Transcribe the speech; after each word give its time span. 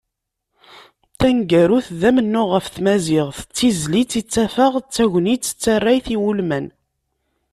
Taneggarut, 1.19 1.87
d 1.99 2.01
amennuɣ 2.09 2.47
ɣef 2.53 2.65
tmaziɣt, 2.67 3.37
d 3.49 3.53
tizlit 3.55 4.11
i 4.19 4.21
ttafeɣ 4.23 4.73
d 4.77 4.85
tagnit 4.95 5.45
d 5.49 5.57
tarrayt 5.63 6.07
iwulmen. 6.15 6.65